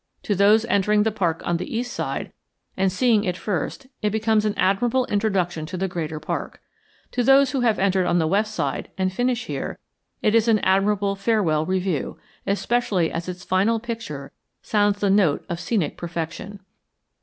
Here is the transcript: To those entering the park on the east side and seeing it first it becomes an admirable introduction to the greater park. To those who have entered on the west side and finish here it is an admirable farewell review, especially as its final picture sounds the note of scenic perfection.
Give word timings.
To 0.23 0.33
those 0.33 0.65
entering 0.65 1.03
the 1.03 1.11
park 1.11 1.43
on 1.45 1.57
the 1.57 1.77
east 1.77 1.93
side 1.93 2.31
and 2.75 2.91
seeing 2.91 3.23
it 3.23 3.37
first 3.37 3.85
it 4.01 4.09
becomes 4.09 4.45
an 4.45 4.55
admirable 4.57 5.05
introduction 5.05 5.67
to 5.67 5.77
the 5.77 5.87
greater 5.87 6.19
park. 6.19 6.59
To 7.11 7.23
those 7.23 7.51
who 7.51 7.59
have 7.61 7.77
entered 7.77 8.07
on 8.07 8.17
the 8.17 8.25
west 8.25 8.51
side 8.55 8.89
and 8.97 9.13
finish 9.13 9.45
here 9.45 9.77
it 10.23 10.33
is 10.33 10.47
an 10.47 10.57
admirable 10.63 11.15
farewell 11.15 11.67
review, 11.67 12.17
especially 12.47 13.11
as 13.11 13.29
its 13.29 13.43
final 13.43 13.79
picture 13.79 14.31
sounds 14.63 14.99
the 14.99 15.11
note 15.11 15.45
of 15.47 15.59
scenic 15.59 15.97
perfection. 15.97 16.61